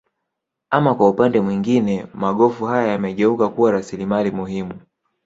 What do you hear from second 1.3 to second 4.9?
mwingine magofu haya yamegeuka kuwa rasilimali muhimu